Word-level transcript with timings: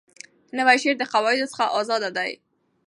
نوی 0.57 0.77
شعر 0.81 0.95
د 0.99 1.03
قواعدو 1.13 1.49
څخه 1.51 1.65
آزاده 1.79 2.09
دی. 2.17 2.31